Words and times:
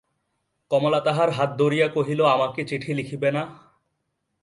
কমলা 0.71 0.99
তাহার 0.99 1.29
হাত 1.29 1.49
ধরিয়া 1.57 1.87
কহিল, 1.87 2.19
আমাকে 2.35 2.61
চিঠি 2.65 2.91
লিখিবে 2.93 3.29
না? 3.31 3.43